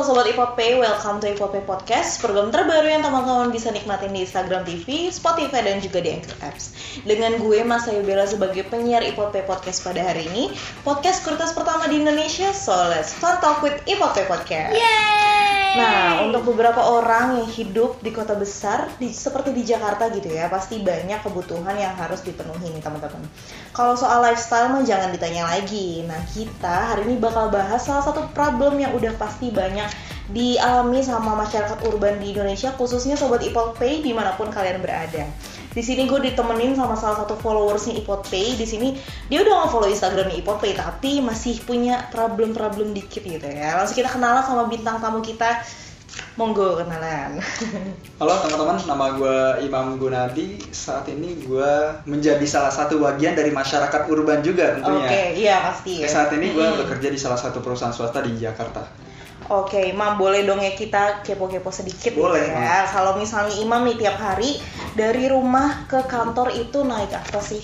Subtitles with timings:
[0.00, 5.12] Sobat Ipope, welcome to Ipope Podcast Program terbaru yang teman-teman bisa nikmatin di Instagram TV,
[5.12, 6.72] Spotify, dan juga di Anchor Apps
[7.04, 10.56] Dengan gue, Mas Ayu Bella sebagai penyiar Ipope Podcast pada hari ini
[10.88, 15.29] Podcast kuritas pertama di Indonesia, so let's fun talk with Ipope Podcast Yeay!
[15.70, 20.50] Nah, untuk beberapa orang yang hidup di kota besar, di, seperti di Jakarta gitu ya,
[20.50, 23.22] pasti banyak kebutuhan yang harus dipenuhi nih teman-teman.
[23.70, 26.02] Kalau soal lifestyle mah jangan ditanya lagi.
[26.10, 29.86] Nah, kita hari ini bakal bahas salah satu problem yang udah pasti banyak
[30.34, 35.26] dialami sama masyarakat urban di Indonesia, khususnya sobat Ipot Pay di mana pun kalian berada.
[35.70, 38.58] Di sini gue ditemenin sama salah satu followersnya Ipot Pay.
[38.58, 38.98] Di sini
[39.30, 43.78] dia udah nge-follow Instagramnya Ipot Pay, tapi masih punya problem-problem dikit gitu ya.
[43.78, 45.62] Langsung kita kenalan sama bintang tamu kita.
[46.34, 47.38] Monggo kenalan.
[48.18, 50.58] Halo teman-teman, nama gue Imam Gunadi.
[50.74, 51.70] Saat ini gue
[52.02, 55.08] menjadi salah satu bagian dari masyarakat urban juga Oke, tentunya.
[55.38, 56.10] iya pasti ya.
[56.10, 59.09] Saat ini gue bekerja di salah satu perusahaan swasta di Jakarta.
[59.48, 62.84] Oke, Imam boleh dong ya kita kepo-kepo sedikit Boleh, ya.
[62.86, 64.60] Kalau misalnya Imam nih tiap hari
[64.92, 67.62] dari rumah ke kantor itu naik apa sih?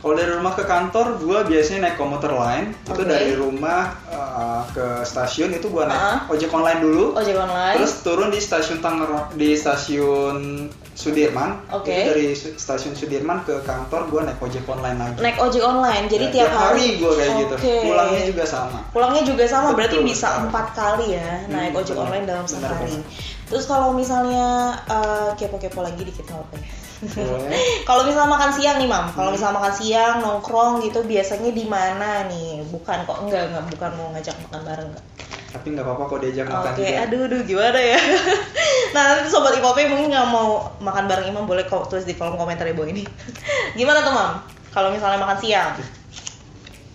[0.00, 2.72] Kalau dari rumah ke kantor, gue biasanya naik komuter line.
[2.88, 3.12] Itu Oke.
[3.12, 6.18] dari rumah uh, ke stasiun itu gue naik Ah.
[6.24, 7.12] ojek online dulu.
[7.14, 7.76] Ojek online.
[7.76, 10.66] Terus turun di stasiun Tangerang, di stasiun
[11.00, 11.50] Sudirman.
[11.70, 11.88] Oke.
[11.88, 15.16] Itu dari stasiun Sudirman ke kantor gue naik ojek online lagi.
[15.18, 16.04] naik ojek online.
[16.06, 17.54] Jadi Ya, tiap, hari, gue kayak gitu.
[17.56, 17.74] Oke.
[17.82, 18.78] Pulangnya juga sama.
[18.90, 20.06] Pulangnya juga sama, berarti Betul.
[20.06, 22.04] bisa empat kali ya naik Hmm, ojek benar.
[22.04, 22.92] online dalam sehari.
[22.92, 23.48] benar.
[23.48, 24.46] Terus kalau misalnya
[24.84, 26.68] eh, kepo-kepo lagi dikit nggak apa ya?
[27.88, 29.08] Kalau misalnya makan siang nih, Mam.
[29.10, 29.34] Kalau Hmm.
[29.34, 32.60] misalnya makan siang nongkrong gitu biasanya di mana nih?
[32.66, 35.04] Bukan kok enggak, enggak bukan mau ngajak makan bareng enggak.
[35.50, 37.00] Tapi nggak apa-apa kok diajak makan Oke, juga.
[37.02, 37.98] aduh, aduh, gimana ya?
[38.90, 42.34] nah, nanti sobat Ipope mungkin nggak mau makan bareng Imam, boleh kok tulis di kolom
[42.34, 43.04] komentar ya, Boy ini.
[43.78, 44.30] gimana tuh, Mam?
[44.70, 45.74] Kalau misalnya makan siang,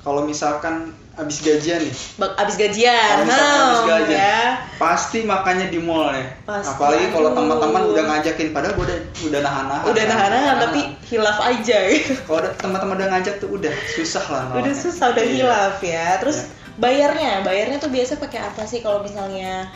[0.00, 4.16] Kalau misalkan abis gajian nih, abis gajian, Kalau misalkan habis nah, gajian.
[4.16, 4.40] ya.
[4.74, 6.24] pasti makannya di mall ya.
[6.42, 9.84] Pasti, Apalagi kalau teman-teman udah ngajakin, padahal gue udah udah nahan-nahan.
[9.84, 10.10] Udah kan.
[10.10, 12.12] nahan-nahan, tapi hilaf aja gitu.
[12.26, 14.42] kalau teman-teman udah ngajak tuh udah susah lah.
[14.56, 15.32] Udah susah, udah Iya.
[15.36, 16.06] hilaf ya.
[16.16, 16.48] Terus Iya.
[16.80, 19.68] bayarnya, bayarnya tuh biasa pakai apa sih kalau misalnya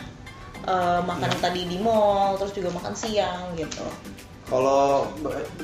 [0.63, 1.39] eh, makan Iya.
[1.41, 3.83] tadi di mall, terus juga makan siang gitu.
[4.45, 5.09] Kalau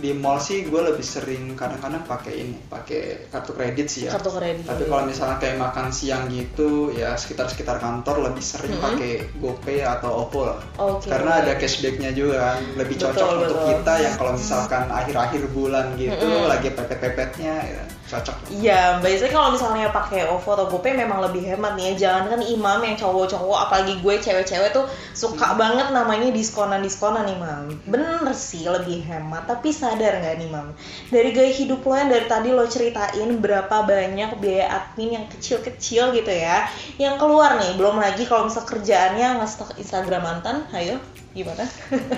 [0.02, 4.18] di mall sih gue lebih sering kadang-kadang pakai ini, pakai kartu kredit sih ya.
[4.18, 4.66] Kartu kredit.
[4.66, 8.82] Tapi kalau misalnya kayak makan siang gitu, ya sekitar-sekitar kantor lebih sering Mhm.
[8.82, 10.60] pakai GoPay atau OVO lah.
[10.82, 11.14] Oke.
[11.14, 13.70] Karena ada cashbacknya juga lebih Betul, cocok untuk betul.
[13.70, 16.50] kita yang kalau misalkan akhir-akhir bulan gitu, Mhm.
[16.50, 18.36] lagi pepet-pepetnya, ya, cocok.
[18.52, 22.08] Iya, biasanya kalau misalnya pakai OVO atau GoPay memang lebih hemat nih ya.
[22.08, 24.86] Jangan kan imam yang cowok-cowok, apalagi gue cewek-cewek tuh
[25.16, 27.64] suka banget namanya diskonan-diskonan nih, Mam.
[27.88, 30.76] Bener sih lebih hemat, tapi sadar nggak nih, Mam?
[31.08, 36.12] Dari gaya hidup lo yang dari tadi lo ceritain berapa banyak biaya admin yang kecil-kecil
[36.12, 36.68] gitu ya,
[37.00, 37.80] yang keluar nih.
[37.80, 41.00] Belum lagi kalau misal kerjaannya nge-stalk Instagram mantan, ayo
[41.32, 41.64] gimana?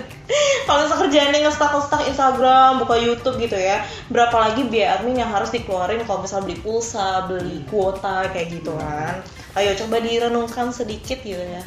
[0.66, 5.30] kalau misal kerjaannya nge-stalk nge-stalk Instagram, buka YouTube gitu ya, berapa lagi biaya admin yang
[5.30, 5.54] harus
[5.84, 9.20] dikeluarin kalau misal beli pulsa, beli kuota kayak gitu kan.
[9.60, 11.64] Ayo coba direnungkan sedikit gitu ya.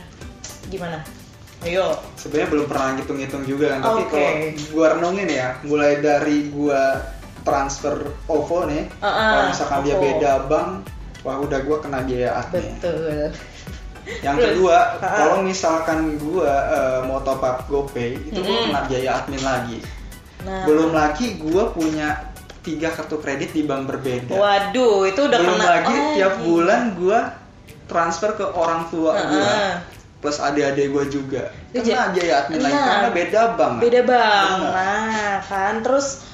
[0.72, 1.04] Gimana?
[1.64, 2.00] Ayo.
[2.16, 4.12] Sebenarnya belum pernah ngitung-ngitung juga kan, tapi Oke.
[4.12, 4.32] kalau
[4.72, 7.04] gua renungin ya, mulai dari gua
[7.44, 10.70] transfer OVO nih, Uh-uh, kalau misalkan dia beda bank,
[11.22, 12.64] wah udah gua kena biaya admin.
[12.80, 13.30] Betul.
[14.22, 15.12] Yang Terus, kedua, uh-uh.
[15.20, 18.66] kalau misalkan gua eh, mau top up GoPay, itu gua Mm-mm.
[18.72, 19.78] kena biaya admin lagi.
[20.42, 20.64] Nah.
[20.64, 22.35] Belum lagi gua punya
[22.66, 24.34] tiga kartu kredit di bank berbeda.
[24.34, 26.42] Waduh, itu udah Belum kena lagi oh, tiap iya.
[26.42, 27.20] bulan gua
[27.86, 29.30] transfer ke orang tua Uh-uh.
[29.30, 29.52] gua
[30.18, 31.54] plus adik-adik gua juga.
[31.70, 32.86] Itu Kena biaya admin lagi Nah.
[32.90, 33.74] karena beda bank.
[33.78, 34.70] beda Bener.
[34.74, 36.26] nah kan terus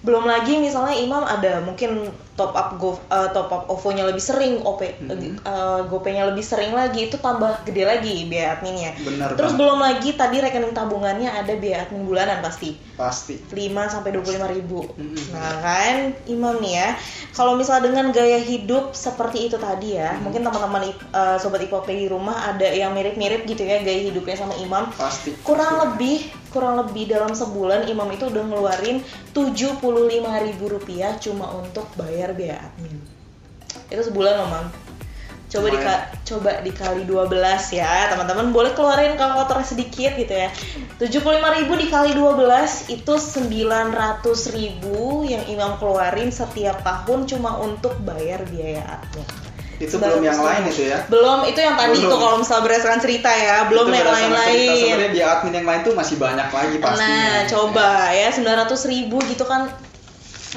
[0.00, 4.64] belum lagi misalnya Imam ada mungkin top up go eh, top up OVO-nya lebih sering
[4.64, 5.44] OP Mhm.
[5.44, 9.60] eh, GoPay-nya lebih sering lagi itu tambah gede lagi biaya adminnya Bener terus banget.
[9.60, 13.36] belum lagi tadi rekening tabungannya ada biaya admin bulanan pasti Pasti.
[13.48, 13.56] 5
[13.88, 14.84] sampai 25 ribu.
[14.92, 15.32] Mhm.
[15.32, 15.96] Nah kan
[16.26, 16.88] Imam nih ya,
[17.32, 20.20] kalau misalnya dengan gaya hidup seperti itu tadi ya, Mhm.
[20.22, 24.52] mungkin teman-teman eh, sobat IPOP di rumah ada yang mirip-mirip gitu ya gaya hidupnya sama
[24.54, 24.92] Imam.
[24.92, 25.32] Pasti.
[25.40, 28.98] Kurang lebih kurang lebih dalam sebulan Imam itu udah ngeluarin
[29.30, 29.86] 75.000
[30.42, 32.98] ribu rupiah cuma untuk bayar biaya admin.
[33.88, 34.66] Itu sebulan loh Mam.
[35.50, 37.26] Coba dika, coba dikali 12
[37.74, 40.46] ya teman-teman boleh keluarin kalkulatornya sedikit gitu ya
[41.02, 44.78] 75.000 dikali 12 itu 900.000
[45.26, 49.26] yang Imam keluarin setiap tahun cuma untuk bayar biaya admin
[49.82, 51.02] Itu belum yang lain itu ya.
[51.10, 52.10] belum itu yang tadi Belum.
[52.14, 55.80] tuh kalau misalnya berdasarkan cerita ya belum Itu yang lain-lain Sebenarnya biaya admin yang lain
[55.82, 57.10] tuh masih banyak lagi pastinya.
[57.10, 59.66] Nah, coba ya 900 ribu gitu kan.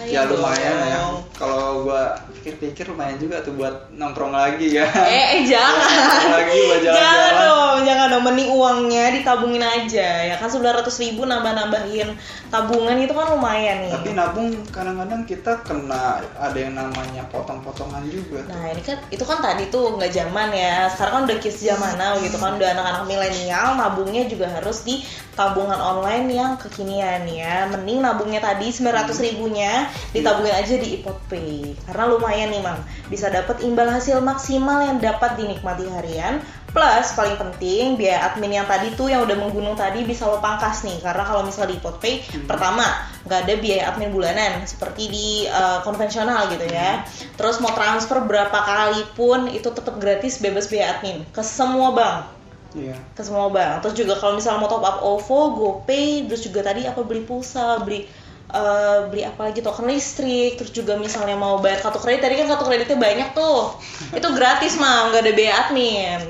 [0.01, 1.01] Ya Ayo lumayan ya.
[1.37, 4.83] Kalau gua pikir-pikir lumayan juga tuh buat nongkrong lagi ya.
[4.83, 6.27] Eh, eh jangan.
[6.35, 8.11] Lagi buat Jangan jalan-jalan.
[8.11, 8.23] dong.
[8.23, 12.15] mending uangnya ditabungin aja ya kan 900 ribu nambah-nambahin
[12.47, 18.47] tabungan itu kan lumayan nih Tapi nabung kadang-kadang kita kena ada yang namanya potong-potongan juga.
[18.47, 20.87] Nah ini kan itu kan tadi tuh nggak zaman ya.
[20.91, 25.03] Sekarang kan udah kids zaman now gitu kan udah anak-anak milenial nabungnya juga harus di
[25.33, 27.67] tabungan online yang kekinian ya.
[27.71, 32.79] Mending nabungnya tadi 900 ribunya ditabungin aja di iPod Pay karena lumayan nih mam
[33.11, 36.41] bisa dapat imbal hasil maksimal yang dapat dinikmati harian.
[36.73, 40.81] Plus paling penting biaya admin yang tadi tuh yang udah menggunung tadi bisa lo pangkas
[40.81, 42.81] nih karena kalau misalnya di iPod Pay pertama
[43.29, 47.05] nggak ada biaya admin bulanan seperti di uh, konvensional gitu ya.
[47.37, 52.33] Terus mau transfer berapa kali pun itu tetap gratis bebas biaya admin ke semua bank
[52.73, 52.97] Iya.
[53.13, 53.85] ke semua bank.
[53.85, 57.77] Terus juga kalau misalnya mau top up OVO, GoPay, terus juga tadi apa beli pulsa,
[57.85, 58.09] beli
[58.53, 62.47] eh, beli apa lagi token listrik, terus juga misalnya mau bayar kartu kredit, tadi kan
[62.53, 63.73] kartu kreditnya banyak tuh,
[64.13, 66.21] itu gratis mah, nggak ada biaya admin,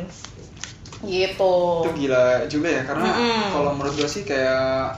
[1.04, 1.56] gitu.
[1.84, 3.44] Itu gila juga ya karena Mm-mm.
[3.52, 4.96] kalau menurut gue sih kayak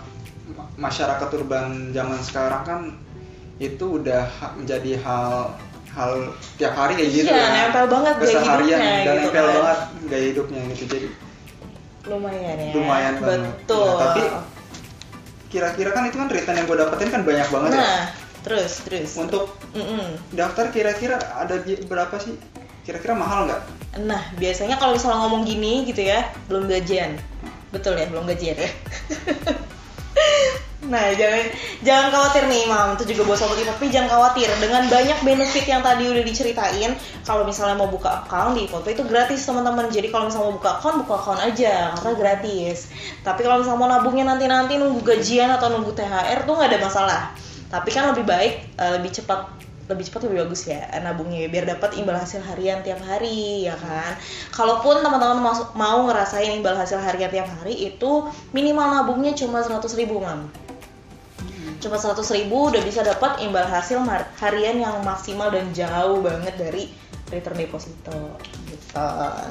[0.53, 2.81] ma- masyarakat urban zaman sekarang kan
[3.57, 5.55] itu udah menjadi hal
[5.95, 6.11] hal
[6.59, 7.47] tiap hari kayak gitu Iya, ya.
[7.71, 9.55] nempel banget gaya hidupnya dan gitu nempel kan.
[9.55, 10.83] banget gaya hidupnya gitu.
[10.91, 11.07] Jadi
[12.05, 12.69] Lumayan ya.
[12.75, 13.53] lumayan banget.
[13.65, 13.87] Betul.
[13.87, 14.21] Nah, tapi
[15.49, 17.79] kira-kira kan itu kan return yang gue dapetin kan banyak banget ya.
[17.79, 18.03] nah,
[18.41, 19.11] terus terus.
[19.17, 20.17] Untuk Mm-mm.
[20.33, 22.35] daftar kira-kira ada berapa sih?
[22.85, 23.61] Kira-kira mahal nggak?
[24.05, 27.17] Nah, biasanya kalau misalnya ngomong gini gitu ya, belum gajian.
[27.73, 28.69] Betul ya, belum gajian ya.
[30.87, 31.43] nah, jangan
[31.81, 32.95] jangan khawatir nih, Mam.
[32.97, 34.49] Itu juga buat sobat Ipotpay jangan khawatir.
[34.57, 36.91] Dengan banyak benefit yang tadi udah diceritain,
[37.25, 39.89] kalau misalnya mau buka account di Ipotpay itu gratis, teman-teman.
[39.89, 42.93] Jadi kalau misalnya mau buka account, buka account aja karena gratis.
[43.21, 47.21] Tapi kalau misalnya mau nabungnya nanti-nanti nunggu gajian atau nunggu THR tuh nggak ada masalah.
[47.65, 51.93] Tapi kan lebih baik eh, lebih cepat lebih cepat lebih bagus ya nabungnya biar dapat
[52.01, 54.17] imbal hasil harian tiap hari ya kan
[54.49, 55.45] kalaupun teman-teman
[55.77, 60.49] mau ngerasain imbal hasil harian tiap hari itu minimal nabungnya cuma 100.000 ribu mam
[61.85, 64.01] cuma 100.000 ribu udah bisa dapat imbal hasil
[64.41, 66.89] harian yang maksimal dan jauh banget dari
[67.29, 68.37] return deposito
[68.69, 68.97] gitu.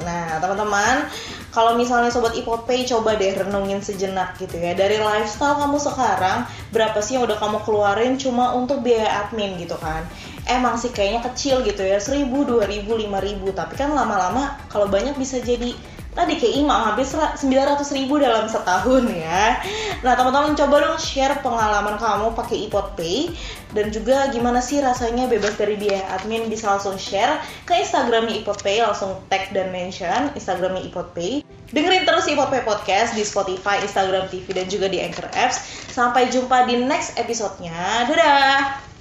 [0.07, 1.11] Nah teman-teman
[1.51, 4.75] kalau misalnya sobat Ipopay coba deh renungin sejenak gitu ya.
[4.79, 9.75] Dari lifestyle kamu sekarang berapa sih yang udah kamu keluarin cuma untuk biaya admin gitu
[9.79, 10.07] kan?
[10.47, 15.43] Emang sih kayaknya kecil gitu ya 1000, 2000, 5000 tapi kan lama-lama kalau banyak bisa
[15.43, 15.75] jadi
[16.15, 19.61] tadi kayak imam hampir 900 ribu dalam setahun ya.
[20.01, 23.35] Nah teman-teman coba dong share pengalaman kamu pakai iPod Pay.
[23.75, 28.63] Dan juga gimana sih rasanya bebas dari biaya admin bisa langsung share ke Instagramnya iPod
[28.63, 31.43] Pay langsung tag dan mention Instagramnya iPod Pay.
[31.75, 35.59] Dengerin terus iPod Pay Podcast di Spotify, Instagram TV dan juga di Anchor Apps.
[35.91, 38.07] Sampai jumpa di next episodenya.
[38.07, 38.94] Dadah